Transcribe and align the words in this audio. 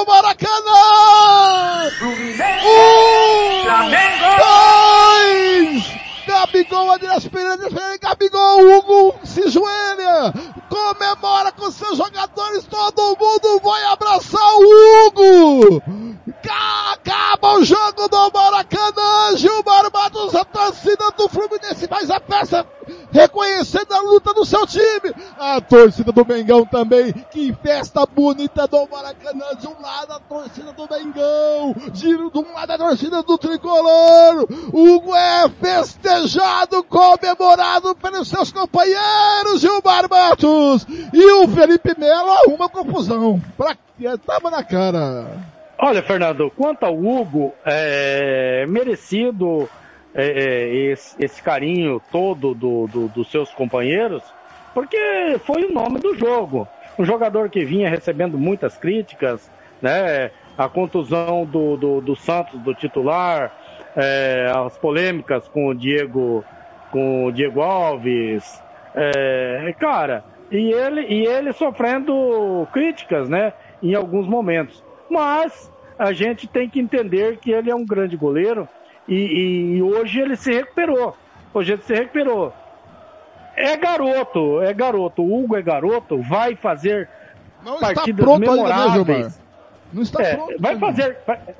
do 0.00 0.06
Maracanã! 0.06 1.90
Um, 2.02 2.16
dois! 4.38 6.00
Gabigol, 6.26 6.92
Andrés 6.92 7.28
Pereira, 7.28 7.98
Gabigol, 8.00 8.60
Hugo 8.60 9.14
se 9.24 9.48
joelha, 9.50 10.32
comemora 10.68 11.52
com 11.52 11.70
seus 11.70 11.98
jogadores, 11.98 12.64
todo 12.66 13.16
mundo 13.18 13.60
vai 13.62 13.84
abraçar 13.84 14.54
o 14.56 15.06
Hugo! 15.06 15.82
Acaba 16.92 17.58
o 17.58 17.64
jogo 17.64 18.08
do 18.08 18.30
Maracanã, 18.32 19.36
Gilmar 19.36 19.90
Matos, 19.92 20.34
a 20.34 20.44
torcida 20.44 21.10
do 21.16 21.28
Fluminense 21.28 21.86
faz 21.88 22.10
a 22.10 22.20
peça 22.20 22.66
reconhecendo 23.12 23.92
a 23.92 24.00
luta 24.00 24.32
do 24.32 24.44
seu 24.44 24.66
time. 24.66 25.14
A 25.38 25.60
torcida 25.60 26.12
do 26.12 26.24
Mengão 26.24 26.64
também, 26.64 27.12
que 27.30 27.52
festa 27.62 28.06
bonita 28.06 28.66
do 28.66 28.88
Maracanã. 28.88 29.46
De 29.58 29.66
um 29.66 29.80
lado 29.80 30.12
a 30.12 30.20
torcida 30.20 30.72
do 30.72 30.88
Mengão, 30.88 31.74
giro 31.92 32.30
de 32.30 32.38
um 32.38 32.52
lado 32.52 32.70
a 32.72 32.78
torcida 32.78 33.22
do 33.22 33.38
Tricolor. 33.38 34.46
Hugo 34.72 35.14
é 35.14 35.48
festejado, 35.48 36.82
comemorado 36.84 37.94
pelos 37.96 38.28
seus 38.28 38.52
companheiros, 38.52 39.60
Gilmar 39.60 40.08
Matos. 40.08 40.86
E 41.12 41.32
o 41.42 41.48
Felipe 41.48 41.94
Melo 41.98 42.30
arruma 42.30 42.68
confusão. 42.68 43.40
Pra 43.56 43.74
que 43.74 44.18
tava 44.18 44.50
na 44.50 44.64
cara. 44.64 45.26
Olha, 45.78 46.02
Fernando, 46.02 46.50
quanto 46.56 46.84
ao 46.84 46.94
Hugo, 46.94 47.54
é 47.64 48.66
merecido 48.66 49.68
é, 50.14 50.26
é, 50.26 50.74
esse, 50.74 51.16
esse, 51.22 51.42
carinho 51.42 52.00
todo 52.10 52.54
do, 52.54 52.86
do, 52.86 53.08
dos 53.08 53.30
seus 53.30 53.50
companheiros, 53.50 54.22
porque 54.74 55.38
foi 55.44 55.64
o 55.64 55.72
nome 55.72 56.00
do 56.00 56.14
jogo. 56.16 56.66
Um 56.98 57.04
jogador 57.04 57.48
que 57.48 57.64
vinha 57.64 57.88
recebendo 57.88 58.36
muitas 58.36 58.76
críticas, 58.76 59.50
né? 59.80 60.30
A 60.58 60.68
contusão 60.68 61.46
do, 61.46 61.76
do, 61.76 62.00
do 62.00 62.16
Santos, 62.16 62.60
do 62.60 62.74
titular, 62.74 63.52
é, 63.96 64.52
as 64.54 64.76
polêmicas 64.76 65.48
com 65.48 65.68
o 65.68 65.74
Diego, 65.74 66.44
com 66.90 67.26
o 67.26 67.32
Diego 67.32 67.62
Alves, 67.62 68.62
é, 68.94 69.74
cara, 69.78 70.24
e 70.50 70.72
ele, 70.72 71.02
e 71.02 71.26
ele 71.26 71.52
sofrendo 71.52 72.66
críticas, 72.72 73.28
né? 73.28 73.52
Em 73.82 73.94
alguns 73.94 74.26
momentos. 74.26 74.84
Mas 75.08 75.72
a 75.98 76.12
gente 76.12 76.46
tem 76.46 76.68
que 76.68 76.80
entender 76.80 77.38
que 77.38 77.52
ele 77.52 77.70
é 77.70 77.74
um 77.74 77.86
grande 77.86 78.16
goleiro 78.16 78.68
e, 79.10 79.76
e, 79.76 79.82
hoje 79.82 80.20
ele 80.20 80.36
se 80.36 80.52
recuperou. 80.52 81.16
Hoje 81.52 81.72
ele 81.72 81.82
se 81.82 81.92
recuperou. 81.92 82.52
É 83.56 83.76
garoto, 83.76 84.62
é 84.62 84.72
garoto. 84.72 85.22
O 85.22 85.42
Hugo 85.42 85.56
é 85.56 85.62
garoto, 85.62 86.22
vai 86.22 86.54
fazer 86.54 87.08
Não 87.64 87.80
partidas 87.80 88.38
memoráveis. 88.38 89.08
Ainda, 89.08 89.28
né, 89.28 89.34
Não 89.92 90.02
está 90.02 90.22
é, 90.22 90.36
pronto. 90.36 90.54
Vai 90.60 90.78
fazer, 90.78 91.18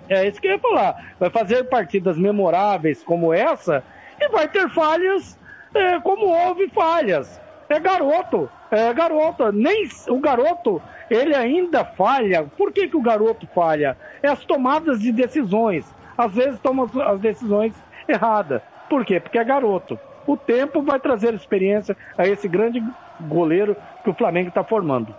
é 0.09 0.29
isso 0.29 0.41
que 0.41 0.47
eu 0.47 0.53
ia 0.53 0.59
falar. 0.61 1.15
Vai 1.19 1.31
fazer 1.31 1.65
partidas 1.65 2.17
memoráveis 2.17 3.03
como 3.03 3.35
essa 3.35 3.83
e 4.21 4.29
vai 4.29 4.47
ter 4.47 4.71
falhas 4.71 5.37
é, 5.75 5.99
como 6.01 6.27
houve 6.27 6.69
falhas. 6.69 7.41
É 7.69 7.79
garoto, 7.81 8.49
é 8.71 8.93
garoto. 8.95 9.51
Nem 9.51 9.89
o 10.09 10.21
garoto 10.21 10.81
ele 11.11 11.35
ainda 11.35 11.85
falha. 11.85 12.45
Por 12.57 12.73
que, 12.73 12.89
que 12.89 12.97
o 12.97 13.03
garoto 13.03 13.47
falha? 13.53 13.97
É 14.23 14.29
as 14.29 14.45
tomadas 14.45 15.01
de 15.01 15.11
decisões 15.11 15.85
às 16.21 16.33
vezes 16.33 16.61
toma 16.61 16.89
as 17.07 17.21
decisões 17.21 17.75
erradas. 18.09 18.63
Por 18.89 19.05
quê? 19.05 19.21
Porque 19.21 19.39
é 19.39 19.45
garoto. 19.45 19.99
O 20.27 20.37
tempo 20.37 20.83
vai 20.83 21.01
trazer 21.01 21.35
experiência 21.35 21.97
a 22.17 22.27
esse 22.27 22.47
grande 22.47 22.83
goleiro 23.21 23.77
que 24.05 24.11
o 24.11 24.15
Flamengo 24.15 24.49
está 24.49 24.63
formando. 24.63 25.15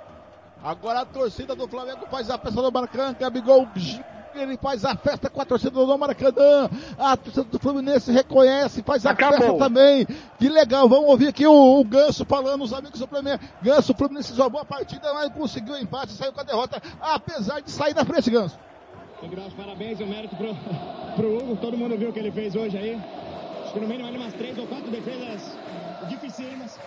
Agora 0.63 1.01
a 1.01 1.05
torcida 1.05 1.55
do 1.55 1.67
Flamengo 1.67 2.05
faz 2.09 2.29
a 2.29 2.37
festa 2.37 2.61
do 2.61 2.71
Maracanã, 2.71 3.15
Gabigol 3.19 3.67
ele 4.33 4.57
faz 4.57 4.85
a 4.85 4.95
festa 4.95 5.29
com 5.29 5.41
a 5.41 5.45
torcida 5.45 5.71
do 5.71 5.97
Maracanã. 5.97 6.69
A 6.97 7.17
torcida 7.17 7.43
do 7.45 7.59
Fluminense 7.59 8.11
reconhece, 8.11 8.81
faz 8.81 9.05
a 9.05 9.11
Acabou. 9.11 9.37
festa 9.39 9.57
também. 9.57 10.05
Que 10.39 10.47
legal, 10.47 10.87
vamos 10.87 11.09
ouvir 11.09 11.27
aqui 11.27 11.45
o, 11.45 11.79
o 11.79 11.83
Ganso 11.83 12.23
falando, 12.25 12.63
os 12.63 12.73
amigos 12.73 12.99
do 12.99 13.07
Flamengo. 13.07 13.43
Ganso, 13.61 13.91
o 13.91 13.95
Fluminense 13.95 14.33
jogou 14.33 14.61
a 14.61 14.65
partida, 14.65 15.13
mas 15.13 15.33
conseguiu 15.33 15.73
o 15.73 15.77
empate, 15.77 16.13
saiu 16.13 16.31
com 16.31 16.39
a 16.39 16.43
derrota, 16.43 16.81
apesar 17.01 17.59
de 17.59 17.71
sair 17.71 17.93
da 17.93 18.05
frente, 18.05 18.29
Ganso. 18.29 18.57
Tem 19.21 19.29
que 19.29 19.35
dar 19.35 19.45
os 19.45 19.53
parabéns 19.53 19.99
e 19.99 20.03
o 20.03 20.07
mérito 20.07 20.35
pro, 20.35 20.55
pro 21.15 21.37
Hugo. 21.37 21.55
Todo 21.57 21.77
mundo 21.77 21.95
viu 21.95 22.09
o 22.09 22.13
que 22.13 22.17
ele 22.17 22.31
fez 22.31 22.55
hoje 22.55 22.75
aí. 22.75 22.99
Acho 23.63 23.73
que 23.73 23.79
no 23.79 23.87
mínimo 23.87 24.07
ali 24.07 24.17
umas 24.17 24.33
três 24.33 24.57
ou 24.57 24.65
quatro 24.65 24.89
defesas 24.89 25.55
dificílimas. 26.09 26.79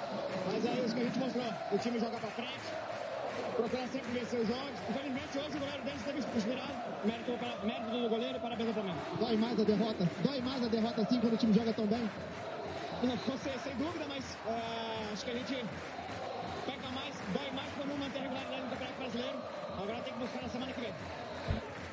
Mas 0.52 0.66
é 0.66 0.72
isso 0.84 0.94
que 0.94 1.00
a 1.00 1.04
gente 1.04 1.18
mostrou. 1.18 1.46
O 1.70 1.78
time 1.78 2.00
joga 2.00 2.18
pra 2.18 2.28
frente, 2.30 2.66
procura 3.54 3.86
sempre 3.86 4.10
vencer 4.18 4.40
os 4.40 4.48
jogos. 4.48 4.74
Infelizmente 4.90 5.38
hoje 5.38 5.56
o 5.56 5.60
goleiro 5.60 5.82
deles 5.84 6.00
esteve 6.00 6.18
inspirado. 6.18 6.74
Mérito, 7.04 7.32
mérito 7.64 7.90
do 7.90 8.08
goleiro, 8.08 8.40
parabéns 8.40 8.68
ao 8.68 8.74
Flamengo. 8.74 8.98
Dói 9.20 9.36
mais 9.36 9.60
a 9.60 9.64
derrota? 9.64 10.10
Dói 10.24 10.40
mais 10.40 10.64
a 10.64 10.68
derrota 10.68 11.02
assim 11.02 11.20
quando 11.20 11.34
o 11.34 11.36
time 11.36 11.52
joga 11.54 11.72
tão 11.72 11.86
bem? 11.86 12.10
Não, 13.04 13.38
sei, 13.38 13.52
sem 13.62 13.76
dúvida, 13.76 14.06
mas 14.08 14.24
uh, 14.46 15.12
acho 15.12 15.24
que 15.24 15.30
a 15.30 15.34
gente 15.34 15.64
peca 16.66 16.88
mais, 16.90 17.14
dói 17.32 17.50
mais 17.54 17.70
quando 17.76 17.90
não 17.90 17.98
mantém 17.98 18.22
regularidade 18.22 18.62
no 18.62 18.70
Campeonato 18.70 18.98
Brasileiro. 18.98 19.38
Agora 19.78 20.00
tem 20.00 20.12
que 20.12 20.18
buscar 20.18 20.42
na 20.42 20.48
semana 20.48 20.72
que 20.72 20.80
vem. 20.80 20.94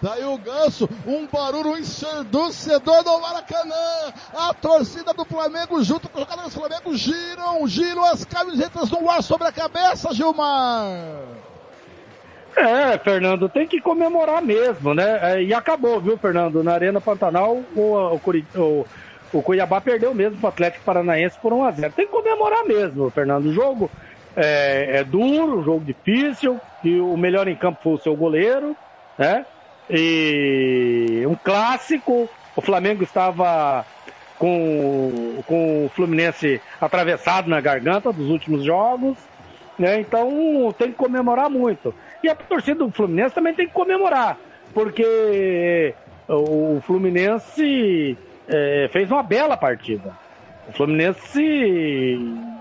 Daí 0.01 0.25
o 0.25 0.37
Ganso, 0.37 0.89
um 1.05 1.27
barulho 1.27 1.77
ensurdecedor 1.77 3.03
do 3.03 3.19
Maracanã. 3.19 4.11
A 4.33 4.51
torcida 4.51 5.13
do 5.13 5.23
Flamengo 5.23 5.83
junto 5.83 6.09
com 6.09 6.19
os 6.19 6.23
jogadores 6.23 6.53
do 6.53 6.59
Flamengo 6.59 6.97
giram, 6.97 7.67
giram 7.67 8.03
as 8.05 8.25
camisetas 8.25 8.89
no 8.89 9.07
ar 9.07 9.21
sobre 9.21 9.47
a 9.47 9.51
cabeça, 9.51 10.11
Gilmar. 10.11 10.97
É, 12.55 12.97
Fernando, 12.97 13.47
tem 13.47 13.67
que 13.67 13.79
comemorar 13.79 14.41
mesmo, 14.41 14.93
né? 14.93 15.19
É, 15.21 15.43
e 15.43 15.53
acabou, 15.53 16.01
viu, 16.01 16.17
Fernando? 16.17 16.63
Na 16.63 16.73
Arena 16.73 16.99
Pantanal, 16.99 17.61
o, 17.75 18.19
o, 18.55 18.85
o, 19.33 19.41
Cuiabá 19.41 19.79
perdeu 19.79 20.13
mesmo 20.15 20.37
para 20.39 20.47
o 20.47 20.49
Atlético 20.49 20.83
Paranaense 20.83 21.37
por 21.39 21.53
1x0. 21.53 21.93
Tem 21.93 22.07
que 22.07 22.11
comemorar 22.11 22.65
mesmo, 22.65 23.09
Fernando. 23.11 23.45
O 23.45 23.53
jogo 23.53 23.89
é, 24.35 24.97
é 24.97 25.03
duro, 25.03 25.63
jogo 25.63 25.85
difícil, 25.85 26.59
e 26.83 26.99
o 26.99 27.15
melhor 27.15 27.47
em 27.47 27.55
campo 27.55 27.79
foi 27.83 27.93
o 27.93 27.99
seu 27.99 28.15
goleiro, 28.15 28.75
né? 29.17 29.45
E 29.89 31.23
um 31.27 31.35
clássico, 31.35 32.29
o 32.55 32.61
Flamengo 32.61 33.03
estava 33.03 33.85
com, 34.37 35.43
com 35.45 35.85
o 35.85 35.89
Fluminense 35.89 36.61
atravessado 36.79 37.49
na 37.49 37.61
garganta 37.61 38.11
dos 38.11 38.29
últimos 38.29 38.63
jogos, 38.63 39.17
né? 39.77 39.99
Então 39.99 40.73
tem 40.77 40.91
que 40.91 40.97
comemorar 40.97 41.49
muito. 41.49 41.93
E 42.23 42.29
a 42.29 42.35
torcida 42.35 42.83
do 42.85 42.91
Fluminense 42.91 43.35
também 43.35 43.53
tem 43.53 43.67
que 43.67 43.73
comemorar, 43.73 44.37
porque 44.73 45.93
o 46.27 46.79
Fluminense 46.81 48.17
é, 48.47 48.89
fez 48.91 49.11
uma 49.11 49.23
bela 49.23 49.57
partida. 49.57 50.15
O 50.67 50.73
Fluminense 50.73 52.17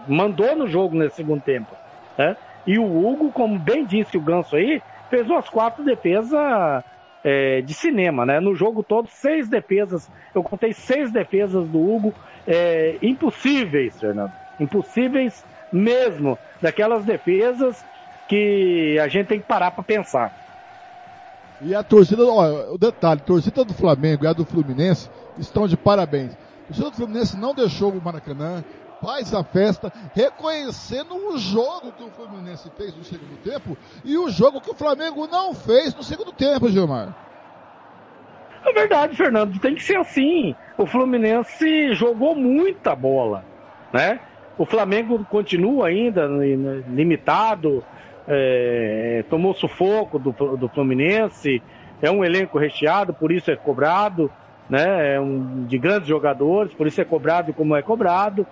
mandou 0.09 0.57
no 0.57 0.67
jogo 0.67 0.97
nesse 0.97 1.17
segundo 1.17 1.43
tempo. 1.43 1.75
Né? 2.19 2.37
E 2.67 2.79
o 2.79 2.85
Hugo, 2.85 3.31
como 3.33 3.59
bem 3.59 3.85
disse 3.85 4.17
o 4.17 4.21
Ganso 4.21 4.57
aí, 4.57 4.83
fez 5.09 5.29
umas 5.29 5.49
quatro 5.49 5.85
defesas 5.85 6.33
é, 7.23 7.61
de 7.61 7.75
cinema, 7.75 8.25
né? 8.25 8.41
No 8.41 8.55
jogo 8.55 8.83
todo, 8.83 9.09
seis 9.09 9.49
defesas. 9.49 10.09
Eu 10.35 10.43
contei 10.43 10.73
seis 10.73 11.13
defesas 11.13 11.67
do 11.69 11.79
Hugo 11.79 12.15
é, 12.47 12.97
impossíveis, 13.03 13.99
Fernando. 13.99 14.33
Impossíveis 14.59 15.45
mesmo. 15.73 16.39
Daquelas 16.61 17.05
defesas 17.05 17.85
que 18.29 18.99
a 18.99 19.09
gente 19.09 19.27
tem 19.27 19.41
que 19.41 19.47
parar 19.47 19.71
para 19.71 19.83
pensar. 19.83 20.33
E 21.63 21.75
a 21.75 21.83
torcida, 21.83 22.25
ó, 22.25 22.73
o 22.73 22.79
detalhe, 22.79 23.21
a 23.21 23.25
torcida 23.25 23.65
do 23.65 23.75
Flamengo 23.75 24.25
e 24.25 24.27
a 24.27 24.33
do 24.33 24.45
Fluminense 24.45 25.11
estão 25.39 25.69
de 25.69 25.77
parabéns. 25.77 26.33
A 26.33 26.67
torcida 26.69 26.91
do 26.91 26.97
Fluminense 26.97 27.37
não 27.37 27.55
deixou 27.55 27.93
o 27.93 28.01
Maracanã, 28.01 28.65
faz 29.01 29.35
a 29.35 29.43
festa, 29.43 29.93
reconhecendo 30.15 31.15
o 31.15 31.39
jogo 31.39 31.93
que 31.93 32.03
o 32.03 32.11
Fluminense 32.11 32.71
fez 32.77 32.95
no 32.97 33.05
segundo 33.05 33.37
tempo 33.43 33.77
e 34.05 34.17
o 34.17 34.29
jogo 34.29 34.61
que 34.61 34.71
o 34.71 34.75
Flamengo 34.75 35.27
não 35.27 35.55
fez 35.55 35.95
no 35.95 36.03
segundo 36.03 36.33
tempo, 36.33 36.69
Gilmar. 36.69 37.15
É 38.65 38.73
verdade, 38.73 39.17
Fernando, 39.17 39.59
tem 39.59 39.75
que 39.75 39.83
ser 39.83 39.97
assim. 39.97 40.55
O 40.77 40.87
Fluminense 40.87 41.95
jogou 41.95 42.35
muita 42.35 42.95
bola, 42.95 43.45
né? 43.93 44.21
O 44.59 44.67
Flamengo 44.67 45.25
continua 45.25 45.89
ainda 45.89 46.27
limitado, 46.27 47.83
é, 48.29 49.25
tomou 49.31 49.55
sufoco 49.55 50.19
do, 50.19 50.33
do 50.57 50.69
Fluminense, 50.69 51.63
é 52.03 52.11
um 52.11 52.25
elenco 52.25 52.59
recheado, 52.59 53.15
por 53.15 53.33
isso 53.33 53.51
é 53.51 53.57
cobrado, 53.57 54.31
né? 54.69 55.15
É 55.15 55.21
um, 55.21 55.65
de 55.65 55.79
grandes 55.79 56.09
jogadores, 56.09 56.73
por 56.75 56.87
isso 56.87 57.01
é 57.01 57.05
cobrado 57.05 57.53
como 57.53 57.75
é 57.75 57.83
cobrado. 57.83 58.47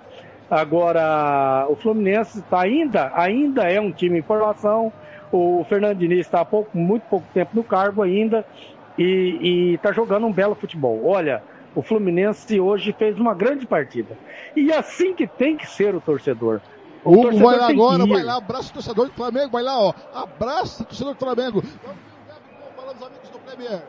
Agora, 0.51 1.67
o 1.69 1.77
Fluminense 1.77 2.41
tá 2.43 2.63
ainda, 2.63 3.13
ainda 3.15 3.71
é 3.71 3.81
um 3.81 3.93
time 3.93 4.19
em 4.19 4.23
formação. 4.23 4.93
O 5.31 5.65
Fernando 5.69 5.99
Diniz 5.99 6.21
está 6.21 6.41
há 6.41 6.45
pouco, 6.45 6.77
muito 6.77 7.03
pouco 7.03 7.27
tempo 7.35 7.51
no 7.55 7.63
cargo 7.63 8.03
ainda 8.03 8.47
e 8.99 9.75
está 9.75 9.93
jogando 9.93 10.27
um 10.27 10.33
belo 10.33 10.55
futebol. 10.55 11.07
Olha, 11.07 11.43
o 11.75 11.83
Fluminense 11.83 12.59
hoje 12.59 12.93
fez 12.93 13.19
uma 13.19 13.35
grande 13.35 13.67
partida. 13.67 14.17
E 14.57 14.73
assim 14.73 15.15
que 15.15 15.27
tem 15.27 15.57
que 15.57 15.67
ser 15.67 15.95
o 15.95 16.01
torcedor. 16.01 16.61
O 17.05 17.13
Hugo 17.13 17.23
torcedor 17.23 17.51
vai 17.51 17.59
lá 17.59 17.69
agora, 17.69 18.07
vai 18.07 18.23
lá, 18.25 18.37
abraço 18.37 18.71
o 18.71 18.75
torcedor 18.75 19.07
do 19.07 19.13
Flamengo, 19.13 19.51
vai 19.51 19.63
lá, 19.63 19.79
ó. 19.79 19.95
Abraço 20.13 20.83
o 20.83 20.87
torcedor 20.87 21.15
do 21.15 21.19
Flamengo. 21.19 21.59
os 21.61 23.03
amigos 23.03 23.29
do 23.31 23.39
Premier. 23.39 23.83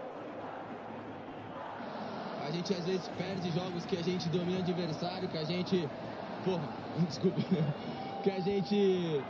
A 2.47 2.51
gente 2.51 2.73
às 2.73 2.85
vezes 2.85 3.09
perde 3.17 3.51
jogos 3.51 3.85
que 3.85 3.97
a 3.97 4.03
gente 4.03 4.29
domina 4.29 4.59
o 4.59 4.61
adversário, 4.61 5.27
que 5.27 5.37
a 5.37 5.43
gente. 5.43 5.87
Porra, 6.43 6.67
desculpa. 7.07 7.41
Que 8.23 8.31
a 8.31 8.39
gente 8.39 9.21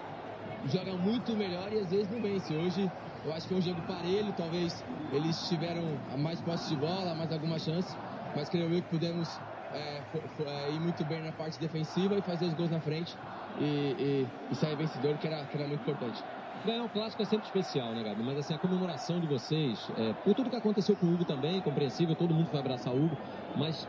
joga 0.66 0.96
muito 0.96 1.36
melhor 1.36 1.72
e 1.72 1.80
às 1.80 1.90
vezes 1.90 2.10
não 2.10 2.22
vence. 2.22 2.56
Hoje 2.56 2.90
eu 3.24 3.34
acho 3.34 3.42
que 3.42 3.50
foi 3.50 3.58
um 3.58 3.62
jogo 3.62 3.82
parelho, 3.88 4.34
talvez 4.34 4.84
eles 5.12 5.48
tiveram 5.48 5.84
mais 6.18 6.40
posse 6.42 6.70
de 6.70 6.76
bola, 6.76 7.14
mais 7.16 7.32
alguma 7.32 7.60
chance, 7.60 7.96
mas 8.36 8.50
creio 8.50 8.74
eu 8.74 8.82
que 8.82 8.90
pudemos 8.90 9.40
é, 9.74 10.02
é, 10.46 10.72
ir 10.72 10.80
muito 10.80 11.04
bem 11.06 11.22
na 11.22 11.32
parte 11.32 11.60
defensiva 11.60 12.18
e 12.18 12.22
fazer 12.22 12.46
os 12.46 12.54
gols 12.54 12.70
na 12.70 12.80
frente 12.80 13.18
e, 13.60 14.28
e, 14.50 14.54
e 14.54 14.56
sair 14.56 14.76
vencedor, 14.76 15.18
que 15.18 15.28
era, 15.28 15.44
que 15.46 15.58
era 15.58 15.68
muito 15.68 15.82
importante. 15.82 16.24
Ganhar 16.66 16.84
um 16.84 16.90
clássico 16.90 17.22
é 17.22 17.26
sempre 17.26 17.46
especial, 17.46 17.94
né, 17.94 18.04
Gabi? 18.04 18.22
Mas 18.22 18.38
assim, 18.38 18.54
a 18.54 18.60
comemoração 18.60 19.20
de 19.20 19.28
vocês, 19.28 19.90
é, 19.96 20.14
por 20.14 20.36
tudo 20.36 20.50
que 20.50 20.56
aconteceu 20.56 20.96
com 20.96 21.06
o 21.06 21.14
Hugo 21.14 21.26
também, 21.26 21.62
compreensível, 21.62 22.16
todo 22.16 22.34
mundo 22.34 22.50
foi 22.50 22.60
abraçar 22.60 22.94
o 22.94 23.06
Hugo, 23.06 23.18
mas 23.56 23.88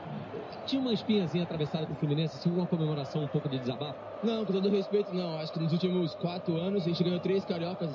tinha 0.67 0.81
uma 0.81 0.93
espinhazinha 0.93 1.43
atravessada 1.43 1.87
com 1.87 1.95
o 1.95 1.97
Fluminense, 1.97 2.37
assim, 2.37 2.49
uma 2.49 2.67
comemoração 2.67 3.25
um 3.25 3.29
pouco 3.29 3.49
de 3.49 3.59
desabafo? 3.59 3.99
Não, 4.23 4.47
com 4.47 4.53
todo 4.53 4.69
respeito, 4.69 5.13
não. 5.13 5.37
Acho 5.37 5.53
que 5.53 5.59
nos 5.59 5.73
últimos 5.73 6.15
quatro 6.15 6.57
anos 6.59 6.85
a 6.85 6.89
gente 6.89 7.03
ganhou 7.03 7.19
três 7.19 7.45
cariocas 7.45 7.91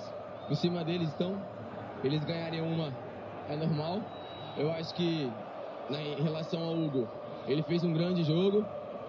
em 0.50 0.56
cima 0.56 0.84
deles, 0.84 1.14
então 1.14 1.42
eles 2.04 2.24
ganharem 2.26 2.62
uma 2.62 2.94
é 3.48 3.56
normal. 3.56 4.02
Eu 4.58 4.72
acho 4.72 4.94
que 4.94 5.32
né, 5.90 6.20
em 6.20 6.22
relação 6.22 6.62
ao 6.62 6.78
Hugo, 6.78 7.08
ele 7.48 7.64
fez 7.64 7.84
um 7.84 7.94
grande 7.94 8.24
jogo, 8.24 8.66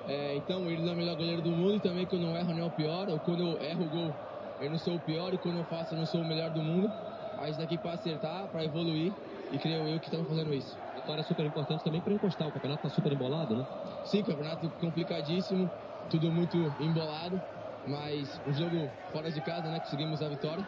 é, 0.07 0.37
então 0.37 0.71
ele 0.71 0.83
não 0.83 0.91
é 0.91 0.95
o 0.95 0.97
melhor 0.97 1.17
goleiro 1.17 1.43
do 1.43 1.51
mundo 1.51 1.75
e 1.75 1.81
também 1.81 2.07
quando 2.07 2.25
eu 2.25 2.37
erro 2.37 2.55
não 2.55 2.63
é 2.63 2.65
o 2.65 2.71
pior, 2.71 3.09
ou 3.09 3.19
quando 3.19 3.41
eu 3.41 3.61
erro 3.61 3.85
o 3.85 3.89
gol 3.89 4.15
eu 4.61 4.71
não 4.71 4.79
sou 4.79 4.97
o 4.97 5.01
pior 5.01 5.33
e 5.35 5.39
quando 5.39 5.59
eu 5.59 5.65
faço 5.65 5.95
eu 5.95 5.99
não 5.99 6.07
sou 6.07 6.23
o 6.23 6.25
melhor 6.25 6.51
do 6.51 6.63
mundo. 6.63 6.91
Mas 7.37 7.57
daqui 7.57 7.77
para 7.77 7.93
acertar, 7.93 8.49
para 8.49 8.65
evoluir 8.65 9.13
e 9.53 9.59
creio 9.59 9.87
eu 9.89 10.01
que 10.01 10.07
estamos 10.07 10.27
fazendo 10.27 10.55
isso. 10.55 10.77
Vitória 10.95 11.21
é 11.21 11.25
super 11.25 11.45
importante 11.45 11.85
também 11.85 12.01
para 12.01 12.13
encostar. 12.13 12.49
O 12.49 12.53
campeonato 12.53 12.87
está 12.87 12.97
super 12.97 13.13
embolado, 13.13 13.57
né? 13.57 13.67
Sim, 14.05 14.23
campeonato 14.23 14.69
complicadíssimo, 14.81 15.71
tudo 16.11 16.33
muito 16.33 16.57
embolado, 16.81 17.41
mas 17.87 18.41
um 18.47 18.55
jogo 18.55 18.91
fora 19.13 19.31
de 19.31 19.41
casa, 19.43 19.69
né? 19.71 19.79
Conseguimos 19.79 20.23
a 20.23 20.29
vitória 20.29 20.65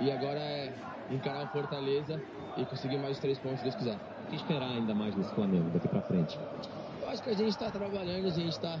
e 0.00 0.10
agora 0.10 0.40
é 0.40 0.72
encarar 1.10 1.42
o 1.44 1.46
Fortaleza 1.48 2.20
e 2.56 2.64
conseguir 2.64 2.98
mais 2.98 3.16
os 3.16 3.20
três 3.20 3.38
pontos, 3.38 3.58
se 3.58 3.64
Deus 3.64 3.74
quiser. 3.74 3.96
O 4.24 4.30
que 4.30 4.36
esperar 4.36 4.70
ainda 4.70 4.94
mais 4.94 5.14
nesse 5.14 5.32
Flamengo 5.34 5.70
daqui 5.70 5.88
para 5.88 6.02
frente? 6.02 6.38
Eu 7.02 7.08
acho 7.08 7.22
que 7.22 7.30
a 7.30 7.34
gente 7.34 7.50
está 7.50 7.70
trabalhando, 7.70 8.26
a 8.26 8.30
gente 8.30 8.50
está 8.50 8.78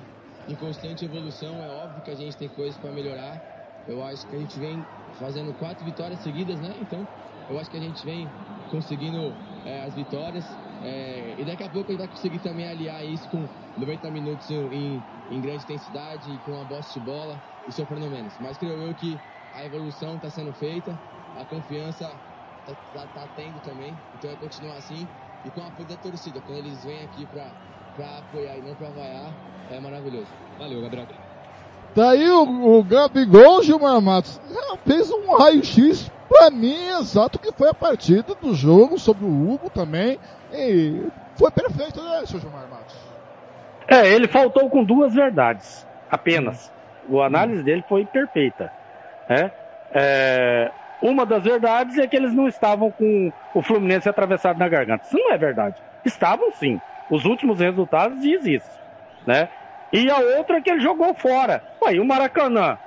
em 0.48 0.54
constante 0.54 1.04
evolução. 1.04 1.54
É 1.62 1.68
óbvio 1.68 2.02
que 2.02 2.10
a 2.10 2.14
gente 2.14 2.36
tem 2.36 2.48
coisas 2.48 2.76
para 2.78 2.90
melhorar 2.90 3.40
eu 3.88 4.02
acho 4.04 4.26
que 4.26 4.36
a 4.36 4.38
gente 4.38 4.58
vem 4.58 4.84
fazendo 5.18 5.52
quatro 5.54 5.84
vitórias 5.84 6.20
seguidas, 6.20 6.60
né? 6.60 6.74
Então, 6.80 7.06
eu 7.48 7.58
acho 7.58 7.70
que 7.70 7.76
a 7.76 7.80
gente 7.80 8.04
vem 8.04 8.28
conseguindo 8.70 9.34
é, 9.64 9.80
as 9.80 9.94
vitórias. 9.94 10.44
É, 10.82 11.34
e 11.38 11.44
daqui 11.44 11.62
a 11.62 11.68
pouco 11.68 11.90
a 11.90 11.92
gente 11.92 11.98
vai 11.98 12.08
conseguir 12.08 12.38
também 12.40 12.66
aliar 12.66 13.04
isso 13.04 13.28
com 13.30 13.48
90 13.78 14.10
minutos 14.10 14.48
em, 14.50 15.02
em 15.30 15.40
grande 15.40 15.64
intensidade, 15.64 16.38
com 16.44 16.60
a 16.60 16.64
bosta 16.64 16.92
de 16.92 17.04
bola 17.04 17.40
e 17.66 17.72
sofrendo 17.72 18.08
menos. 18.08 18.38
Mas 18.38 18.58
creio 18.58 18.74
eu 18.74 18.94
que 18.94 19.18
a 19.52 19.64
evolução 19.64 20.16
está 20.16 20.30
sendo 20.30 20.52
feita, 20.52 20.98
a 21.34 21.44
confiança 21.44 22.04
está 22.66 23.06
tá, 23.06 23.06
tá 23.06 23.28
tendo 23.34 23.60
também. 23.60 23.96
Então 24.14 24.30
é 24.30 24.36
continuar 24.36 24.76
assim 24.76 25.08
e 25.44 25.50
com 25.50 25.62
a 25.62 25.68
apoio 25.68 25.88
da 25.88 25.96
torcida. 25.96 26.40
Quando 26.40 26.58
eles 26.58 26.84
vêm 26.84 27.04
aqui 27.04 27.26
para 27.26 28.18
apoiar 28.18 28.58
e 28.58 28.62
não 28.62 28.74
para 28.74 28.90
vaiar, 28.90 29.34
é 29.70 29.80
maravilhoso. 29.80 30.30
Valeu, 30.58 30.80
Gabriel. 30.82 31.27
Tá 31.98 32.10
aí 32.10 32.30
o, 32.30 32.78
o 32.78 32.84
Gabigol, 32.84 33.60
Gilmar 33.60 34.00
Matos, 34.00 34.40
fez 34.86 35.10
um 35.10 35.36
raio-x 35.36 36.08
pra 36.28 36.48
mim 36.48 36.76
exato 36.96 37.40
que 37.40 37.50
foi 37.50 37.70
a 37.70 37.74
partida 37.74 38.36
do 38.36 38.54
jogo 38.54 39.00
sobre 39.00 39.24
o 39.24 39.28
Hugo 39.28 39.68
também. 39.68 40.16
E 40.52 41.02
foi 41.34 41.50
perfeito, 41.50 42.00
né, 42.00 42.22
seu 42.24 42.38
Gilmar 42.38 42.68
Matos? 42.70 42.94
É, 43.88 44.14
ele 44.14 44.28
faltou 44.28 44.70
com 44.70 44.84
duas 44.84 45.12
verdades, 45.12 45.84
apenas. 46.08 46.72
A 47.12 47.26
análise 47.26 47.64
dele 47.64 47.84
foi 47.88 48.06
perfeita. 48.06 48.70
Né? 49.28 49.50
É, 49.92 50.70
uma 51.02 51.26
das 51.26 51.42
verdades 51.42 51.98
é 51.98 52.06
que 52.06 52.14
eles 52.14 52.32
não 52.32 52.46
estavam 52.46 52.92
com 52.92 53.32
o 53.52 53.60
Fluminense 53.60 54.08
atravessado 54.08 54.56
na 54.56 54.68
garganta. 54.68 55.04
Isso 55.04 55.18
não 55.18 55.32
é 55.32 55.36
verdade. 55.36 55.82
Estavam 56.04 56.52
sim. 56.52 56.80
Os 57.10 57.24
últimos 57.24 57.58
resultados 57.58 58.20
dizem 58.20 58.54
isso. 58.54 58.78
Né? 59.26 59.48
E 59.92 60.10
a 60.10 60.18
outra 60.38 60.60
que 60.60 60.70
ele 60.70 60.80
jogou 60.80 61.14
fora. 61.14 61.62
Ué, 61.82 61.98
o 61.98 62.04
Maracanã 62.04 62.78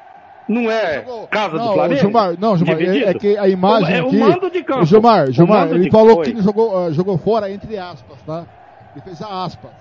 não 0.48 0.70
é 0.70 1.06
casa 1.30 1.58
não, 1.58 1.68
do 1.68 1.74
Flamengo? 1.74 2.02
Gilmar, 2.02 2.40
não, 2.40 2.58
Gilmar, 2.58 2.82
é, 2.82 3.10
é, 3.10 3.14
que 3.14 3.38
a 3.38 3.48
imagem 3.48 3.96
é, 3.96 4.00
aqui... 4.00 4.18
o 4.18 4.20
mando 4.20 4.52
de 4.52 4.64
campo. 4.64 4.86
Gilmar, 4.86 5.32
Gilmar, 5.32 5.72
ele 5.72 5.90
falou 5.90 6.16
foi. 6.16 6.26
que 6.26 6.30
ele 6.32 6.42
jogou, 6.42 6.76
uh, 6.76 6.94
jogou 6.94 7.18
fora 7.18 7.50
entre 7.50 7.78
aspas, 7.78 8.22
tá? 8.24 8.46
Ele 8.94 9.04
fez 9.04 9.22
a 9.22 9.46
aspas, 9.46 9.72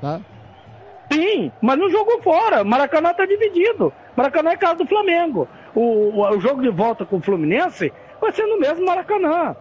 tá? 0.00 0.20
Sim, 1.12 1.52
mas 1.60 1.78
não 1.78 1.88
jogou 1.90 2.20
fora. 2.22 2.64
Maracanã 2.64 3.12
tá 3.14 3.24
dividido. 3.24 3.92
Maracanã 4.16 4.50
é 4.50 4.56
casa 4.56 4.76
do 4.76 4.86
Flamengo. 4.86 5.46
O, 5.74 5.80
o, 5.80 6.36
o 6.36 6.40
jogo 6.40 6.62
de 6.62 6.70
volta 6.70 7.04
com 7.04 7.18
o 7.18 7.22
Fluminense 7.22 7.92
vai 8.20 8.32
ser 8.32 8.44
no 8.46 8.58
mesmo 8.58 8.84
Maracanã. 8.84 9.54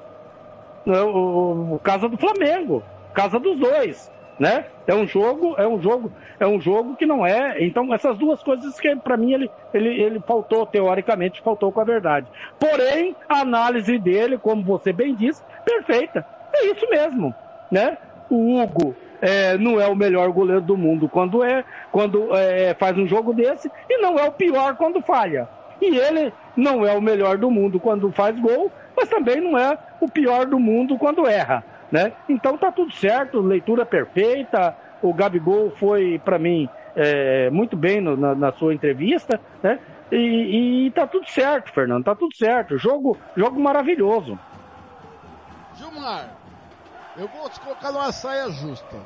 O, 0.87 0.91
o, 0.91 1.75
o 1.75 1.79
casa 1.79 2.09
do 2.09 2.17
Flamengo. 2.17 2.81
Casa 3.13 3.39
dos 3.39 3.59
dois 3.59 4.11
né? 4.39 4.65
É 4.85 4.93
um 4.93 5.07
jogo, 5.07 5.55
é 5.57 5.67
um 5.67 5.81
jogo, 5.81 6.11
é 6.39 6.45
um 6.45 6.59
jogo 6.59 6.95
que 6.95 7.05
não 7.05 7.25
é. 7.25 7.63
Então 7.63 7.93
essas 7.93 8.17
duas 8.17 8.41
coisas 8.43 8.79
que 8.79 8.95
para 8.97 9.17
mim 9.17 9.33
ele, 9.33 9.49
ele, 9.73 9.89
ele 10.01 10.19
faltou 10.19 10.65
teoricamente 10.65 11.41
faltou 11.41 11.71
com 11.71 11.81
a 11.81 11.85
verdade. 11.85 12.27
Porém 12.59 13.15
a 13.27 13.41
análise 13.41 13.97
dele, 13.97 14.37
como 14.37 14.63
você 14.63 14.91
bem 14.91 15.15
disse, 15.15 15.41
perfeita. 15.63 16.25
É 16.53 16.67
isso 16.67 16.87
mesmo, 16.89 17.33
né? 17.71 17.97
O 18.29 18.61
Hugo 18.61 18.95
é, 19.21 19.57
não 19.57 19.79
é 19.79 19.87
o 19.87 19.95
melhor 19.95 20.29
goleiro 20.31 20.61
do 20.61 20.77
mundo 20.77 21.07
quando 21.07 21.43
é, 21.43 21.63
quando 21.91 22.35
é, 22.35 22.73
faz 22.73 22.97
um 22.97 23.07
jogo 23.07 23.33
desse 23.33 23.71
e 23.89 23.97
não 23.97 24.19
é 24.19 24.27
o 24.27 24.31
pior 24.31 24.75
quando 24.75 25.01
falha. 25.01 25.47
E 25.81 25.97
ele 25.97 26.33
não 26.55 26.85
é 26.85 26.93
o 26.93 27.01
melhor 27.01 27.37
do 27.37 27.51
mundo 27.51 27.79
quando 27.79 28.11
faz 28.11 28.39
gol, 28.39 28.71
mas 28.95 29.09
também 29.09 29.41
não 29.41 29.57
é 29.57 29.77
o 29.99 30.09
pior 30.09 30.45
do 30.45 30.59
mundo 30.59 30.97
quando 30.97 31.27
erra 31.27 31.63
né? 31.95 32.11
Então 32.27 32.57
tá 32.57 32.73
tudo 32.73 32.93
certo, 32.93 33.39
leitura 33.39 33.85
perfeita. 33.85 34.75
O 35.01 35.13
Gabigol 35.13 35.71
foi, 35.77 36.19
para 36.19 36.37
mim, 36.37 36.69
é, 36.93 37.49
muito 37.49 37.77
bem 37.77 38.01
no, 38.01 38.17
na, 38.17 38.35
na, 38.35 38.51
sua 38.51 38.75
entrevista, 38.75 39.39
né? 39.63 39.79
E, 40.11 40.87
e 40.87 40.91
tá 40.91 41.07
tudo 41.07 41.25
certo, 41.29 41.71
Fernando, 41.73 42.03
tá 42.03 42.13
tudo 42.13 42.35
certo. 42.35 42.77
Jogo, 42.77 43.17
jogo 43.37 43.61
maravilhoso. 43.61 44.37
Gilmar, 45.73 46.35
eu 47.15 47.29
vou 47.29 47.49
te 47.49 47.61
colocar 47.61 47.93
numa 47.93 48.11
saia 48.11 48.49
justa. 48.49 49.01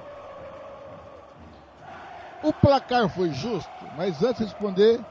O 2.41 2.51
placar 2.53 3.07
foi 3.09 3.29
justo, 3.29 3.85
mas 3.93 4.23
antes 4.23 4.37
de 4.39 4.45
responder, 4.45 5.05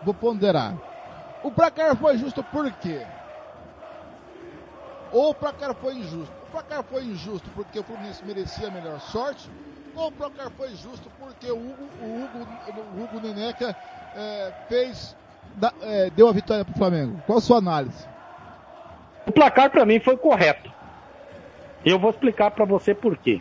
vou 0.00 0.14
ponderar. 0.14 0.74
O 1.42 1.50
placar 1.50 1.96
foi 1.98 2.16
justo 2.16 2.42
por 2.44 2.72
quê? 2.72 3.06
Ou 5.14 5.30
o 5.30 5.34
placar 5.34 5.72
foi 5.76 5.94
injusto? 5.94 6.44
placar 6.50 6.84
foi 6.84 7.04
injusto 7.04 7.50
porque 7.50 7.78
o 7.78 7.82
Fluminense 7.82 8.24
merecia 8.24 8.68
a 8.68 8.70
melhor 8.70 9.00
sorte, 9.00 9.48
ou 9.96 10.08
o 10.08 10.12
placar 10.12 10.50
foi 10.52 10.68
justo 10.70 11.08
porque 11.18 11.50
o 11.50 11.56
Hugo, 11.56 11.88
o 12.00 12.24
Hugo, 12.24 12.46
o 12.80 13.02
Hugo 13.02 13.20
Neneca 13.20 13.76
é, 14.14 14.52
fez, 14.68 15.16
é, 15.82 16.10
deu 16.10 16.28
a 16.28 16.32
vitória 16.32 16.64
para 16.64 16.74
o 16.74 16.78
Flamengo? 16.78 17.20
Qual 17.26 17.38
a 17.38 17.40
sua 17.40 17.58
análise? 17.58 18.06
O 19.26 19.32
placar 19.32 19.70
para 19.70 19.84
mim 19.86 19.98
foi 19.98 20.16
correto. 20.16 20.70
Eu 21.84 21.98
vou 21.98 22.10
explicar 22.10 22.50
para 22.52 22.64
você 22.64 22.94
por 22.94 23.16
quê. 23.16 23.40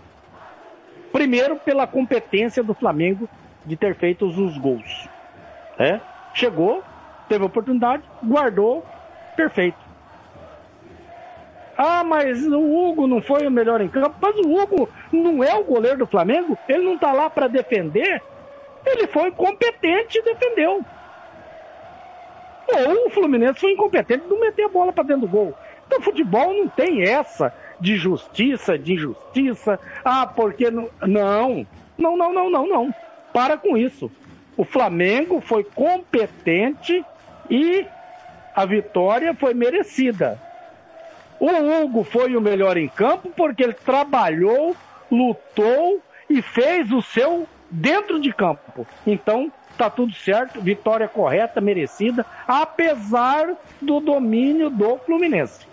Primeiro, 1.12 1.56
pela 1.58 1.86
competência 1.86 2.64
do 2.64 2.74
Flamengo 2.74 3.30
de 3.66 3.76
ter 3.76 3.96
feito 3.96 4.26
os 4.26 4.58
gols. 4.58 5.08
É? 5.80 6.00
Chegou, 6.34 6.84
teve 7.30 7.44
a 7.44 7.48
oportunidade, 7.48 8.04
guardou, 8.24 8.84
perfeito. 9.36 9.83
Ah, 11.78 12.04
mas 12.04 12.46
o 12.46 12.60
Hugo 12.60 13.08
não 13.08 13.22
foi 13.22 13.48
o 13.48 13.52
melhor 13.52 13.82
em 13.82 13.90
campo. 13.90 14.16
Mas 14.22 14.36
o 14.38 14.56
Hugo 14.56 14.90
não 15.12 15.44
é 15.44 15.54
o 15.56 15.64
goleiro 15.64 16.00
do 16.00 16.08
Flamengo. 16.08 16.58
Ele 16.68 16.84
não 16.84 16.96
está 16.96 17.12
lá 17.12 17.30
para 17.30 17.48
defender. 17.48 18.22
Ele 18.86 19.08
foi 19.08 19.32
competente 19.32 20.20
e 20.20 20.24
defendeu. 20.24 20.84
Ou 22.68 23.08
o 23.08 23.10
Fluminense 23.10 23.60
foi 23.60 23.72
incompetente 23.72 24.26
não 24.28 24.40
meter 24.40 24.66
a 24.66 24.70
bola 24.70 24.94
para 24.94 25.04
dentro 25.04 25.22
do 25.22 25.28
gol. 25.28 25.54
Então, 25.86 26.02
futebol 26.02 26.54
não 26.54 26.68
tem 26.68 27.04
essa 27.04 27.54
de 27.80 27.96
justiça, 27.98 28.78
de 28.78 28.94
injustiça. 28.94 29.80
Ah, 30.04 30.26
porque 30.26 30.70
não. 30.70 30.90
Não, 31.02 31.68
não, 31.98 32.18
não, 32.18 32.34
não, 32.34 32.50
não, 32.50 32.68
não. 32.68 32.96
Para 33.34 33.58
com 33.58 33.78
isso. 33.78 34.12
O 34.56 34.64
Flamengo 34.64 35.42
foi 35.42 35.64
competente 35.64 37.04
e 37.50 37.86
a 38.56 38.66
vitória 38.66 39.34
foi 39.34 39.54
merecida. 39.54 40.40
O 41.46 41.84
Hugo 41.84 42.06
foi 42.06 42.38
o 42.38 42.42
melhor 42.42 42.78
em 42.78 42.88
campo 42.88 43.30
porque 43.36 43.66
ele 43.66 43.74
trabalhou, 43.74 44.74
lutou 45.12 46.02
e 46.30 46.42
fez 46.42 46.90
o 46.90 47.02
seu 47.02 47.46
dentro 47.70 48.18
de 48.18 48.32
campo. 48.32 48.88
Então, 49.06 49.52
tá 49.78 49.90
tudo 49.90 50.14
certo, 50.14 50.62
vitória 50.62 51.06
correta, 51.06 51.60
merecida, 51.60 52.26
apesar 52.48 53.58
do 53.82 54.00
domínio 54.00 54.70
do 54.70 54.98
Fluminense. 55.00 55.68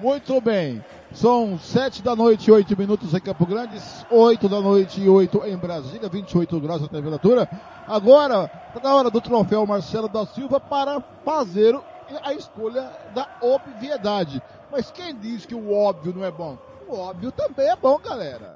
Muito 0.00 0.40
bem. 0.40 0.84
São 1.12 1.58
sete 1.58 2.00
da 2.00 2.14
noite 2.14 2.48
e 2.48 2.52
oito 2.52 2.78
minutos 2.78 3.12
em 3.12 3.20
Campo 3.20 3.44
Grande, 3.44 3.76
oito 4.08 4.48
da 4.48 4.60
noite 4.60 5.00
e 5.00 5.08
oito 5.08 5.44
em 5.44 5.56
Brasília, 5.56 6.08
28 6.08 6.60
graus 6.60 6.84
a 6.84 6.86
temperatura. 6.86 7.48
Agora, 7.88 8.48
está 8.68 8.88
na 8.88 8.94
hora 8.94 9.10
do 9.10 9.20
troféu 9.20 9.66
Marcelo 9.66 10.08
da 10.08 10.24
Silva 10.26 10.60
para 10.60 11.00
fazer 11.24 11.76
a 12.22 12.32
escolha 12.34 12.90
da 13.14 13.26
obviedade. 13.40 14.40
Mas 14.70 14.90
quem 14.90 15.14
diz 15.16 15.44
que 15.44 15.54
o 15.54 15.72
óbvio 15.74 16.12
não 16.14 16.24
é 16.24 16.30
bom? 16.30 16.56
O 16.88 16.96
óbvio 16.96 17.32
também 17.32 17.68
é 17.68 17.76
bom, 17.76 17.98
galera. 17.98 18.54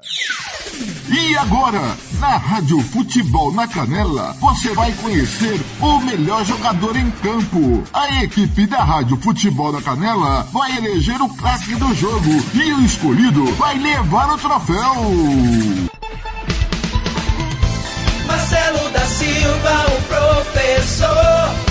E 1.09 1.37
agora, 1.37 1.95
na 2.19 2.37
Rádio 2.37 2.79
Futebol 2.81 3.53
na 3.53 3.67
Canela, 3.67 4.33
você 4.39 4.73
vai 4.73 4.91
conhecer 4.93 5.59
o 5.81 5.99
melhor 5.99 6.43
jogador 6.43 6.95
em 6.95 7.09
campo. 7.11 7.83
A 7.93 8.23
equipe 8.23 8.65
da 8.65 8.83
Rádio 8.83 9.17
Futebol 9.17 9.71
na 9.71 9.81
Canela 9.81 10.43
vai 10.51 10.75
eleger 10.77 11.21
o 11.21 11.29
craque 11.35 11.75
do 11.75 11.93
jogo 11.93 12.31
e 12.53 12.73
o 12.73 12.81
escolhido 12.81 13.45
vai 13.53 13.77
levar 13.77 14.33
o 14.33 14.37
troféu. 14.37 14.95
Marcelo 18.25 18.89
da 18.89 19.05
Silva, 19.05 19.85
o 19.87 20.01
professor. 20.03 21.64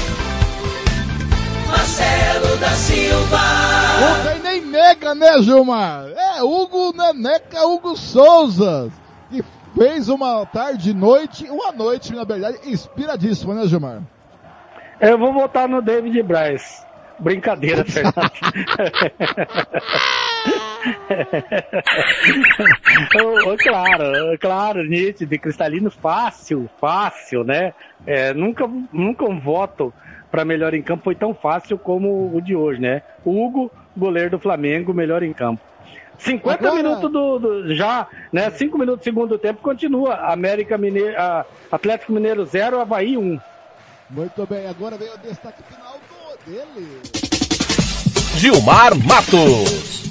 Marcelo 1.75 2.57
da 2.59 2.71
Silva. 2.71 3.41
Não 4.01 4.23
tem 4.23 4.41
nem 4.43 4.61
nega, 4.65 5.13
né, 5.13 5.43
Gilmar? 5.43 6.07
É 6.17 6.41
Hugo 6.43 6.93
Neneca 6.97 7.67
Hugo 7.67 7.97
Souza, 7.97 8.93
que 9.29 9.43
fez 9.77 10.09
uma 10.09 10.47
tarde 10.47 10.91
e 10.91 10.95
noite, 10.95 11.51
uma 11.51 11.73
noite, 11.73 12.15
na 12.15 12.23
verdade, 12.23 12.59
inspiradíssima, 12.65 13.55
né, 13.55 13.67
Gilmar? 13.67 14.03
Eu 15.01 15.19
vou 15.19 15.33
votar 15.33 15.69
no 15.69 15.83
David 15.83 16.23
Braz. 16.23 16.87
Brincadeira, 17.19 17.85
Fernando. 17.91 18.15
oh, 23.21 23.51
oh, 23.51 23.57
claro, 23.57 24.39
claro, 24.41 24.85
nítido, 24.85 25.37
cristalino, 25.39 25.91
fácil, 25.91 26.71
fácil, 26.81 27.43
né? 27.43 27.75
É, 28.07 28.33
nunca, 28.33 28.69
nunca 28.93 29.25
um 29.25 29.41
voto 29.41 29.93
para 30.35 30.45
melhor 30.45 30.75
em 30.75 30.83
campo 30.83 31.05
foi 31.05 31.15
tão 31.15 31.33
fácil 31.33 31.79
como 31.79 32.35
o 32.35 32.41
de 32.41 32.57
hoje, 32.57 32.81
né? 32.81 33.03
O 33.25 33.41
Hugo, 33.41 33.71
goleiro 33.97 34.31
do 34.31 34.39
Flamengo, 34.41 34.93
melhor 34.93 35.23
em 35.23 35.33
campo. 35.33 35.63
50 36.19 36.59
Agora... 36.59 36.75
minutos 36.75 37.13
do, 37.13 37.39
do, 37.39 37.75
já, 37.77 38.09
né? 38.33 38.51
5 38.51 38.77
minutos 38.77 39.03
do 39.03 39.05
segundo 39.05 39.39
tempo 39.39 39.63
continua. 39.63 40.17
América 40.33 40.77
Mineiro, 40.77 41.15
Atlético 41.71 42.13
Mineiro 42.13 42.45
0, 42.45 42.81
Havaí 42.81 43.17
1. 43.17 43.21
Um. 43.21 43.41
Muito 44.11 44.45
bem, 44.45 44.67
agora 44.67 44.97
vem 44.97 45.09
o 45.09 45.19
destaque 45.19 45.63
final 45.73 46.01
do 46.09 46.51
dele. 46.51 47.01
Gilmar 48.35 48.93
Matos. 49.07 50.03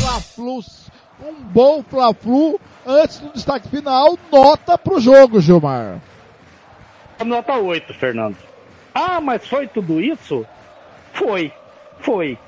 Fla-Flu, 0.00 0.60
um 1.22 1.34
bom 1.52 1.82
Fla-Flu 1.82 2.58
antes 2.86 3.20
do 3.20 3.28
destaque 3.34 3.68
final, 3.68 4.18
nota 4.32 4.78
pro 4.78 4.98
jogo, 4.98 5.38
Gilmar. 5.38 6.00
Nota 7.24 7.54
8, 7.54 7.94
Fernando. 7.94 8.36
Ah, 8.94 9.20
mas 9.20 9.46
foi 9.46 9.66
tudo 9.66 10.00
isso? 10.00 10.46
Foi, 11.12 11.52
foi. 12.00 12.38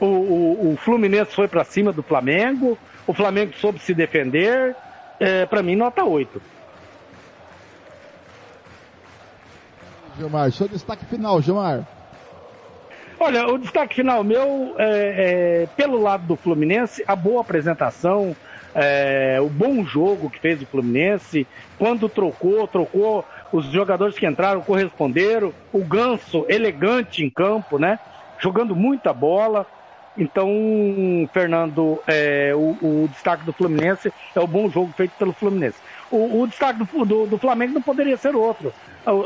O, 0.00 0.06
o, 0.06 0.72
o 0.72 0.76
Fluminense 0.76 1.34
foi 1.34 1.48
para 1.48 1.64
cima 1.64 1.92
do 1.92 2.02
Flamengo, 2.02 2.78
o 3.06 3.14
Flamengo 3.14 3.54
soube 3.54 3.78
se 3.78 3.94
defender. 3.94 4.76
É, 5.18 5.46
para 5.46 5.62
mim, 5.62 5.76
nota 5.76 6.04
8. 6.04 6.42
Gilmar, 10.18 10.50
seu 10.52 10.68
destaque 10.68 11.04
final, 11.06 11.40
Gilmar. 11.40 11.86
Olha, 13.18 13.46
o 13.48 13.58
destaque 13.58 13.94
final 13.94 14.22
meu 14.22 14.74
é, 14.78 15.62
é 15.62 15.68
pelo 15.74 16.00
lado 16.00 16.26
do 16.26 16.36
Fluminense, 16.36 17.02
a 17.06 17.16
boa 17.16 17.40
apresentação, 17.40 18.36
é, 18.74 19.38
o 19.40 19.48
bom 19.48 19.84
jogo 19.84 20.28
que 20.28 20.38
fez 20.38 20.60
o 20.60 20.66
Fluminense, 20.66 21.46
quando 21.78 22.10
trocou, 22.10 22.68
trocou 22.68 23.24
os 23.52 23.66
jogadores 23.66 24.18
que 24.18 24.26
entraram 24.26 24.60
corresponderam, 24.60 25.52
o 25.72 25.84
Ganso 25.84 26.44
elegante 26.48 27.24
em 27.24 27.30
campo, 27.30 27.78
né? 27.78 27.98
Jogando 28.38 28.74
muita 28.74 29.12
bola. 29.12 29.66
Então, 30.18 30.48
Fernando, 31.32 32.00
é, 32.06 32.52
o, 32.54 32.76
o, 32.80 33.08
destaque 33.12 33.44
do 33.44 33.52
Fluminense 33.52 34.12
é 34.34 34.40
o 34.40 34.46
bom 34.46 34.68
jogo 34.70 34.92
feito 34.96 35.12
pelo 35.18 35.32
Fluminense. 35.32 35.78
O, 36.10 36.40
o 36.40 36.46
destaque 36.46 36.82
do, 36.82 37.04
do, 37.04 37.26
do, 37.26 37.38
Flamengo 37.38 37.74
não 37.74 37.82
poderia 37.82 38.16
ser 38.16 38.34
outro. 38.34 38.72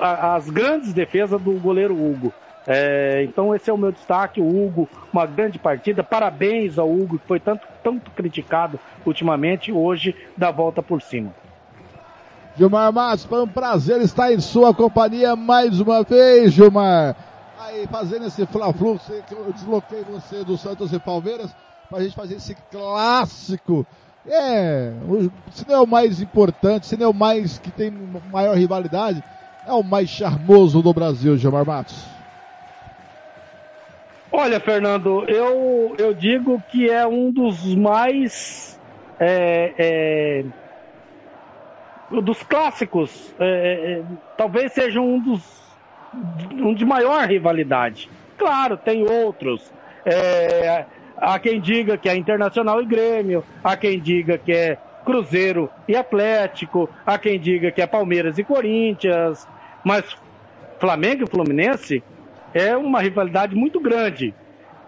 As 0.01 0.51
grandes 0.51 0.93
defesas 0.93 1.41
do 1.41 1.53
goleiro 1.53 1.95
Hugo. 1.95 2.33
É, 2.67 3.23
então 3.25 3.55
esse 3.55 3.71
é 3.71 3.73
o 3.73 3.79
meu 3.79 3.91
destaque, 3.91 4.41
o 4.41 4.47
Hugo, 4.47 4.89
uma 5.13 5.27
grande 5.27 5.59
partida. 5.59 6.03
Parabéns 6.03 6.79
ao 6.79 6.91
Hugo, 6.91 7.19
que 7.19 7.27
foi 7.27 7.41
tanto, 7.41 7.67
tanto 7.83 8.11
criticado 8.11 8.79
ultimamente, 9.07 9.73
hoje 9.73 10.15
dá 10.37 10.51
volta 10.51 10.83
por 10.83 11.01
cima. 11.01 11.33
Gilmar 12.57 12.93
Matos, 12.93 13.25
foi 13.25 13.43
um 13.43 13.47
prazer 13.47 14.01
estar 14.01 14.33
em 14.33 14.41
sua 14.41 14.75
companhia 14.75 15.37
mais 15.37 15.81
uma 15.81 16.03
vez, 16.03 16.53
Gilmar. 16.53 17.17
Aí, 17.59 17.87
fazendo 17.87 18.27
esse 18.27 18.45
fla-flu, 18.47 18.99
eu 19.31 19.53
desloquei 19.53 20.03
você 20.03 20.43
do 20.45 20.59
Santos 20.59 20.93
e 20.93 20.99
Palmeiras, 20.99 21.55
pra 21.89 22.03
gente 22.03 22.15
fazer 22.15 22.37
esse 22.37 22.57
clássico. 22.71 23.87
É, 24.27 24.93
se 25.53 25.67
não 25.67 25.75
é 25.75 25.81
o 25.81 25.87
mais 25.87 26.21
importante, 26.21 26.87
se 26.87 26.97
não 26.97 27.07
é 27.07 27.09
o 27.09 27.15
mais 27.15 27.59
que 27.59 27.71
tem 27.71 27.91
maior 28.31 28.57
rivalidade, 28.57 29.23
é 29.67 29.73
o 29.73 29.83
mais 29.83 30.09
charmoso 30.09 30.83
do 30.83 30.93
Brasil, 30.93 31.37
Gilmar 31.37 31.65
Matos. 31.65 32.05
Olha, 34.33 34.61
Fernando, 34.61 35.25
eu, 35.29 35.95
eu 35.99 36.15
digo 36.15 36.63
que 36.69 36.89
é 36.89 37.07
um 37.07 37.33
dos 37.33 37.75
mais 37.75 38.79
é, 39.19 39.75
é, 39.77 40.45
dos 42.11 42.43
clássicos, 42.43 43.33
é, 43.39 43.45
é, 43.45 43.93
é, 43.93 44.03
talvez 44.37 44.73
seja 44.73 45.01
um 45.01 45.21
dos 45.21 45.61
um 46.53 46.75
de 46.75 46.85
maior 46.85 47.29
rivalidade. 47.29 48.11
Claro, 48.37 48.77
tem 48.77 49.09
outros. 49.09 49.73
É, 50.05 50.85
há 51.17 51.39
quem 51.39 51.61
diga 51.61 51.97
que 51.97 52.09
é 52.09 52.17
Internacional 52.17 52.83
e 52.83 52.87
Grêmio, 52.87 53.45
há 53.63 53.77
quem 53.77 54.01
diga 54.01 54.37
que 54.37 54.51
é 54.51 54.79
Cruzeiro 55.05 55.71
e 55.87 55.95
Atlético, 55.95 56.91
há 57.07 57.17
quem 57.17 57.39
diga 57.39 57.71
que 57.71 57.81
é 57.81 57.87
Palmeiras 57.87 58.39
e 58.39 58.45
Corinthians, 58.45 59.47
mas 59.85 60.05
Flamengo 60.81 61.23
e 61.23 61.31
Fluminense 61.31 62.03
é 62.53 62.77
uma 62.77 63.01
rivalidade 63.01 63.55
muito 63.55 63.79
grande. 63.79 64.35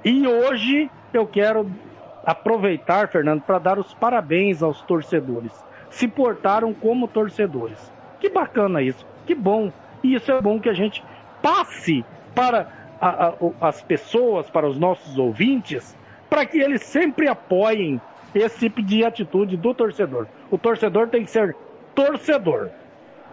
E 0.05 0.26
hoje 0.26 0.91
eu 1.14 1.25
quero 1.25 1.71
aproveitar, 2.26 3.09
Fernando, 3.09 3.43
para 3.43 3.61
dar 3.61 3.79
os 3.79 3.95
parabéns 3.95 4.61
aos 4.61 4.81
torcedores 4.83 5.52
se 5.93 6.09
portaram 6.09 6.75
como 6.75 7.07
torcedores. 7.07 7.93
Que 8.19 8.29
bacana 8.29 8.83
isso, 8.83 9.07
que 9.27 9.35
bom. 9.35 9.71
E 10.03 10.15
isso 10.15 10.33
é 10.33 10.41
bom 10.41 10.59
que 10.59 10.69
a 10.69 10.75
gente 10.75 11.05
passe 11.41 12.05
para 12.35 12.67
a, 13.01 13.29
a, 13.29 13.35
as 13.69 13.83
pessoas, 13.83 14.49
para 14.51 14.67
os 14.67 14.79
nossos 14.79 15.19
ouvintes, 15.19 15.97
para 16.29 16.47
que 16.47 16.59
eles 16.59 16.83
sempre 16.83 17.29
apoiem 17.29 18.01
esse 18.35 18.59
tipo 18.61 18.83
de 18.83 19.05
atitude 19.05 19.57
do 19.57 19.75
torcedor. 19.75 20.27
O 20.51 20.57
torcedor 20.57 21.09
tem 21.09 21.25
que 21.25 21.31
ser 21.31 21.55
torcedor, 21.95 22.71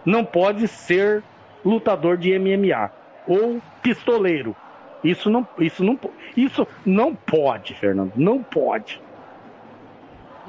não 0.04 0.24
pode 0.24 0.68
ser 0.68 1.22
lutador 1.64 2.16
de 2.16 2.38
MMA 2.38 2.90
ou 3.26 3.60
pistoleiro. 3.82 4.54
Isso 5.02 5.30
não, 5.30 5.48
isso 5.58 5.82
não, 5.82 5.98
isso 6.36 6.68
não 6.84 7.14
pode, 7.14 7.74
Fernando, 7.74 8.12
não 8.16 8.42
pode. 8.42 9.00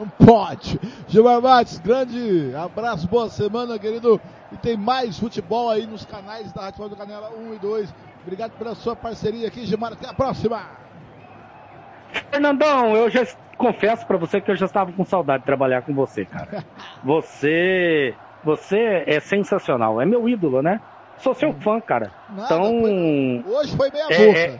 Não 0.01 0.09
pode. 0.09 0.79
Gilmar 1.07 1.39
Matos, 1.39 1.77
grande 1.77 2.51
abraço, 2.55 3.07
boa 3.07 3.29
semana, 3.29 3.77
querido. 3.77 4.19
E 4.51 4.57
tem 4.57 4.75
mais 4.75 5.19
futebol 5.19 5.69
aí 5.69 5.85
nos 5.85 6.03
canais 6.05 6.51
da 6.51 6.63
Rádio 6.63 6.89
do 6.89 6.95
Canela 6.95 7.29
1 7.37 7.53
e 7.53 7.59
2. 7.59 7.93
Obrigado 8.23 8.51
pela 8.53 8.73
sua 8.73 8.95
parceria 8.95 9.47
aqui, 9.47 9.63
Gilmar. 9.63 9.93
Até 9.93 10.09
a 10.09 10.13
próxima. 10.13 10.59
Fernandão, 12.31 12.95
eu 12.95 13.11
já 13.11 13.27
confesso 13.59 14.07
para 14.07 14.17
você 14.17 14.41
que 14.41 14.49
eu 14.49 14.55
já 14.55 14.65
estava 14.65 14.91
com 14.91 15.05
saudade 15.05 15.43
de 15.43 15.45
trabalhar 15.45 15.83
com 15.83 15.93
você, 15.93 16.25
cara. 16.25 16.65
Você, 17.03 18.15
você 18.43 19.03
é 19.07 19.19
sensacional, 19.19 20.01
é 20.01 20.05
meu 20.05 20.27
ídolo, 20.27 20.61
né? 20.61 20.79
Sou 21.17 21.33
seu 21.33 21.53
fã, 21.53 21.79
cara. 21.79 22.11
Nada, 22.29 22.45
então, 22.45 22.81
foi... 22.81 23.45
hoje 23.47 23.77
foi 23.77 23.91
meia 23.91 24.07
é, 24.09 24.27
boca. 24.27 24.39
É, 24.39 24.59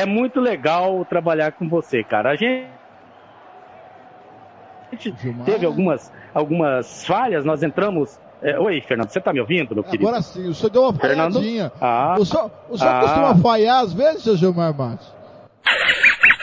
é 0.00 0.06
muito 0.06 0.40
legal 0.40 1.04
trabalhar 1.04 1.52
com 1.52 1.68
você, 1.68 2.02
cara. 2.02 2.30
A 2.30 2.36
gente 2.36 2.68
gente 4.94 5.14
teve 5.44 5.66
algumas, 5.66 6.12
algumas 6.32 7.04
falhas, 7.04 7.44
nós 7.44 7.62
entramos. 7.62 8.18
É, 8.42 8.58
oi, 8.58 8.80
Fernando, 8.80 9.08
você 9.08 9.18
está 9.18 9.32
me 9.32 9.40
ouvindo, 9.40 9.74
meu 9.74 9.84
querido? 9.84 10.06
Agora 10.06 10.22
sim, 10.22 10.48
o 10.48 10.54
senhor 10.54 10.70
deu 10.70 10.82
uma 10.82 10.92
falhadinha. 10.92 11.72
Ah, 11.80 12.16
o 12.18 12.24
senhor, 12.26 12.50
o 12.68 12.76
senhor 12.76 12.90
ah, 12.90 13.00
costuma 13.00 13.34
falhar 13.36 13.80
às 13.80 13.92
vezes, 13.92 14.22
seu 14.22 14.36
Gilmar 14.36 14.76
Matos? 14.76 15.14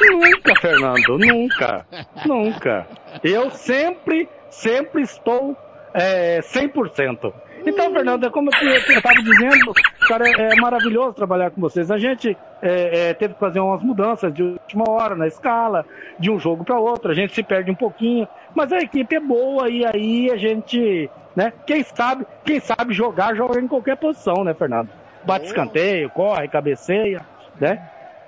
Nunca, 0.10 0.56
Fernando, 0.60 1.18
nunca. 1.20 1.86
nunca. 2.26 2.88
Eu 3.24 3.52
sempre, 3.52 4.28
sempre 4.50 5.04
estou 5.04 5.56
é, 5.94 6.40
100%. 6.40 7.32
Então, 7.66 7.94
Fernando, 7.94 8.26
é 8.26 8.30
como 8.30 8.50
eu 8.50 8.78
estava 8.78 9.22
dizendo, 9.22 9.74
cara, 10.12 10.28
é, 10.28 10.54
é 10.54 10.56
maravilhoso 10.56 11.14
trabalhar 11.14 11.52
com 11.52 11.62
vocês. 11.62 11.90
A 11.90 11.98
gente 11.98 12.38
é, 12.62 13.10
é, 13.10 13.14
teve 13.14 13.34
que 13.34 13.40
fazer 13.40 13.62
umas 13.62 13.82
mudanças 13.82 14.34
de 14.34 14.44
última 14.44 14.90
hora 14.90 15.16
na 15.16 15.28
escala, 15.28 15.86
de 16.20 16.30
um 16.30 16.38
jogo 16.38 16.66
para 16.66 16.78
outro, 16.78 17.12
a 17.12 17.14
gente 17.14 17.34
se 17.34 17.42
perde 17.42 17.72
um 17.72 17.76
pouquinho, 17.76 18.28
mas 18.54 18.74
a 18.74 18.80
equipe 18.80 19.16
é 19.16 19.20
boa 19.20 19.70
e 19.70 19.86
aí 19.86 20.30
a 20.30 20.36
gente, 20.36 21.10
né? 21.36 21.54
Quem 21.66 21.84
sabe, 21.84 22.26
quem 22.44 22.60
sabe 22.60 22.94
jogar, 22.94 23.36
joga 23.36 23.60
em 23.60 23.68
qualquer 23.68 23.96
posição, 23.96 24.44
né, 24.44 24.54
Fernando? 24.54 24.90
Bate 25.24 25.46
escanteio, 25.46 26.10
corre, 26.10 26.48
cabeceia, 26.48 27.22
né? 27.60 27.82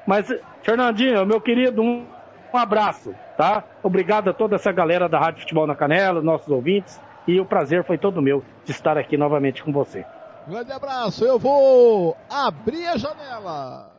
Mas, 0.08 0.34
Fernandinho, 0.62 1.25
meu 1.25 1.42
querido, 1.42 1.82
um, 1.82 2.06
um 2.54 2.58
abraço, 2.58 3.13
tá? 3.38 3.63
Obrigado 3.82 4.30
a 4.30 4.34
toda 4.34 4.56
essa 4.56 4.72
galera 4.72 5.10
da 5.10 5.20
Rádio 5.20 5.42
Futebol 5.42 5.68
na 5.68 5.75
Canela, 5.75 6.22
nossos 6.22 6.50
ouvintes, 6.50 7.02
e 7.28 7.40
o 7.40 7.46
prazer 7.46 7.84
foi 7.84 7.98
todo 7.98 8.22
meu 8.22 8.44
de 8.63 8.72
estar 8.72 8.98
aqui 8.98 9.18
novamente 9.18 9.63
com 9.63 9.72
você. 9.72 10.06
Grande 10.48 10.72
abraço, 10.74 11.24
eu 11.24 11.40
vou 11.40 12.18
abrir 12.30 12.86
a 12.88 12.98
janela. 12.98 13.92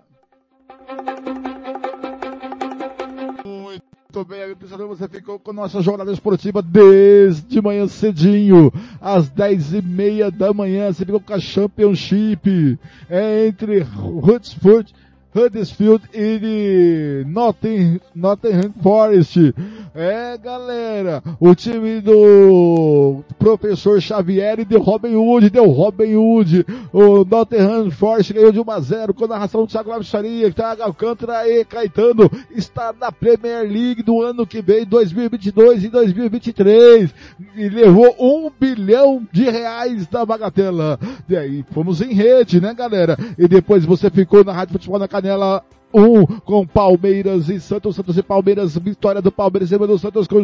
Muito 3.44 4.24
bem, 4.26 4.42
abençoador, 4.52 4.88
você 4.88 5.08
ficou 5.08 5.38
com 5.38 5.54
nossa 5.54 5.80
jornada 5.80 6.12
esportiva 6.12 6.60
desde 6.60 7.62
manhã 7.62 7.88
cedinho, 7.88 8.70
às 9.00 9.30
dez 9.30 9.72
e 9.72 9.80
meia 9.80 10.30
da 10.30 10.52
manhã, 10.52 10.92
você 10.92 11.04
ficou 11.04 11.20
com 11.20 11.32
a 11.32 11.40
Championship, 11.40 12.78
é 13.08 13.46
entre 13.46 13.80
Huddersfield 13.82 14.94
Huddersfield 15.34 16.08
e 16.14 17.24
Nottingham 17.26 18.72
Forest. 18.80 19.52
É, 19.96 20.36
galera, 20.36 21.22
o 21.38 21.54
time 21.54 22.00
do 22.00 23.22
professor 23.38 24.02
Xavier 24.02 24.58
e 24.58 24.64
de 24.64 24.76
Robin 24.76 25.14
Hood, 25.14 25.48
deu 25.50 25.66
Robin 25.66 26.16
Hood. 26.16 26.66
O 26.92 27.24
Nottingham 27.24 27.92
Forest 27.92 28.32
ganhou 28.32 28.50
de 28.50 28.58
1 28.58 28.70
a 28.72 28.80
0 28.80 29.14
com 29.14 29.24
a 29.26 29.28
narração 29.28 29.60
do 29.60 29.68
Thiago 29.68 29.90
Lavicharia, 29.90 30.50
Thiago 30.50 30.82
Alcântara 30.82 31.48
e 31.48 31.64
Caetano 31.64 32.28
está 32.50 32.92
na 32.92 33.12
Premier 33.12 33.62
League 33.62 34.02
do 34.02 34.20
ano 34.20 34.44
que 34.44 34.60
vem, 34.60 34.84
2022 34.84 35.84
e 35.84 35.88
2023. 35.88 37.14
E 37.54 37.68
levou 37.68 38.16
um 38.18 38.50
bilhão 38.50 39.24
de 39.30 39.44
reais 39.44 40.08
da 40.08 40.26
bagatela. 40.26 40.98
E 41.28 41.36
aí, 41.36 41.64
fomos 41.70 42.00
em 42.00 42.12
rede, 42.12 42.60
né, 42.60 42.74
galera? 42.74 43.16
E 43.38 43.46
depois 43.46 43.84
você 43.84 44.10
ficou 44.10 44.42
na 44.42 44.52
Rádio 44.52 44.72
Futebol 44.72 44.98
na 44.98 45.06
Canela 45.06 45.62
1 45.94 46.00
um, 46.02 46.26
com 46.26 46.66
Palmeiras 46.66 47.48
e 47.48 47.60
Santos, 47.60 47.94
Santos 47.94 48.18
e 48.18 48.22
Palmeiras, 48.22 48.76
vitória 48.76 49.22
do 49.22 49.30
Palmeiras 49.30 49.70
e 49.70 49.78
do 49.78 49.98
Santos 49.98 50.26
com 50.26 50.42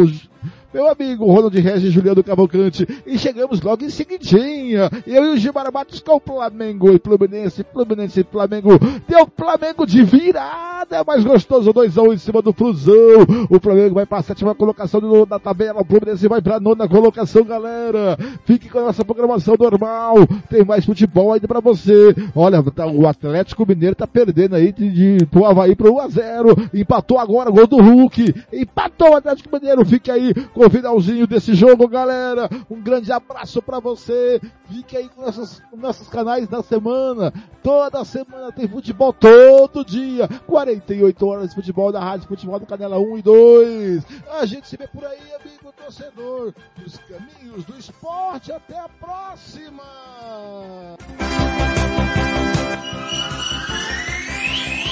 os 0.00 0.28
meu 0.74 0.88
amigo 0.88 1.24
Ronald 1.26 1.56
Regis 1.56 1.92
Juliano 1.92 2.24
Cavalcante. 2.24 2.84
E 3.06 3.16
chegamos 3.16 3.60
logo 3.62 3.84
em 3.84 3.90
seguidinha. 3.90 4.90
Eu 5.06 5.26
e 5.26 5.28
o 5.28 5.36
Gilmar 5.36 5.72
Matos 5.72 6.00
com 6.00 6.16
o 6.16 6.20
Flamengo 6.20 6.90
e 6.90 6.98
Fluminense, 6.98 7.64
Fluminense 7.72 8.20
e 8.20 8.24
Flamengo. 8.24 8.70
Deu 9.06 9.28
Flamengo 9.36 9.86
de 9.86 10.02
virada, 10.02 11.04
mais 11.06 11.22
gostoso, 11.22 11.72
2x1 11.72 12.08
um 12.08 12.12
em 12.12 12.18
cima 12.18 12.42
do 12.42 12.52
Flusão. 12.52 12.94
O 13.48 13.60
Flamengo 13.60 13.94
vai 13.94 14.04
para 14.04 14.18
a 14.18 14.22
sétima 14.22 14.52
colocação 14.52 15.00
da 15.24 15.38
tabela, 15.38 15.80
o 15.80 15.84
Fluminense 15.84 16.26
vai 16.26 16.42
para 16.42 16.56
a 16.56 16.60
nona 16.60 16.88
colocação, 16.88 17.44
galera. 17.44 18.18
Fique 18.44 18.68
com 18.68 18.80
a 18.80 18.86
nossa 18.86 19.04
programação 19.04 19.54
normal. 19.56 20.16
Tem 20.50 20.64
mais 20.64 20.84
futebol 20.84 21.32
ainda 21.32 21.46
para 21.46 21.60
você. 21.60 22.16
Olha, 22.34 22.60
tá, 22.64 22.88
o 22.88 23.06
Atlético 23.06 23.64
Mineiro 23.64 23.94
tá 23.94 24.08
perdendo 24.08 24.56
aí 24.56 24.72
de, 24.72 25.18
de 25.18 25.26
pro 25.26 25.44
Havaí 25.44 25.76
pro 25.76 25.94
1x0. 25.94 26.70
Empatou 26.74 27.20
agora, 27.20 27.48
gol 27.48 27.68
do 27.68 27.80
Hulk. 27.80 28.34
Empatou 28.52 29.10
o 29.10 29.16
Atlético 29.16 29.54
Mineiro. 29.54 29.84
Fique 29.84 30.10
aí 30.10 30.34
com 30.52 30.63
o 30.64 30.70
finalzinho 30.70 31.26
desse 31.26 31.54
jogo, 31.54 31.86
galera. 31.86 32.48
Um 32.70 32.80
grande 32.80 33.12
abraço 33.12 33.60
para 33.60 33.80
você. 33.80 34.40
Fique 34.68 34.96
aí 34.96 35.08
com 35.08 35.22
nossos, 35.22 35.62
nossos 35.76 36.08
canais 36.08 36.48
da 36.48 36.62
semana. 36.62 37.32
Toda 37.62 38.04
semana 38.04 38.52
tem 38.52 38.66
futebol 38.68 39.12
todo 39.12 39.84
dia. 39.84 40.28
48 40.46 41.26
horas 41.26 41.48
de 41.50 41.54
futebol 41.54 41.92
da 41.92 42.00
Rádio 42.00 42.28
Futebol 42.28 42.58
do 42.58 42.66
Canela 42.66 42.98
1 42.98 43.18
e 43.18 43.22
2. 43.22 44.04
A 44.40 44.46
gente 44.46 44.68
se 44.68 44.76
vê 44.76 44.86
por 44.88 45.04
aí, 45.04 45.18
amigo 45.40 45.72
torcedor. 45.76 46.54
Dos 46.76 46.98
caminhos 46.98 47.64
do 47.64 47.78
esporte. 47.78 48.52
Até 48.52 48.78
a 48.78 48.88
próxima. 48.88 49.82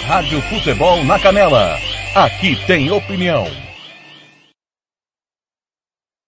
Rádio 0.06 0.42
Futebol 0.42 1.04
na 1.04 1.18
Canela. 1.18 1.78
Aqui 2.14 2.56
tem 2.66 2.90
opinião. 2.90 3.71